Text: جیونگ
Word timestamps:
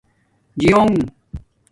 جیونگ 0.59 0.97